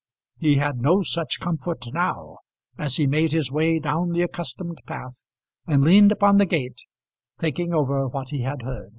[0.39, 2.39] He had no such comfort now,
[2.75, 5.25] as he made his way down the accustomed path
[5.67, 6.81] and leaned upon the gate,
[7.37, 8.89] thinking over what he had heard.